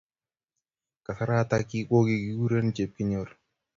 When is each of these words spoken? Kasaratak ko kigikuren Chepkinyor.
Kasaratak 1.05 1.71
ko 1.89 1.97
kigikuren 2.07 2.67
Chepkinyor. 2.75 3.29